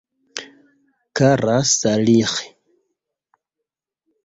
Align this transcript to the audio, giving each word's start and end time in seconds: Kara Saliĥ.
Kara 1.17 1.59
Saliĥ. 1.73 2.33